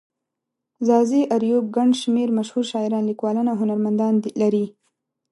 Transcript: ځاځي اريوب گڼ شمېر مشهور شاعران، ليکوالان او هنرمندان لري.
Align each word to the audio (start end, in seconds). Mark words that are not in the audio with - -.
ځاځي 0.87 1.21
اريوب 1.35 1.65
گڼ 1.75 1.89
شمېر 2.01 2.29
مشهور 2.37 2.65
شاعران، 2.71 3.03
ليکوالان 3.09 3.47
او 3.51 3.57
هنرمندان 3.61 4.13
لري. 4.41 4.65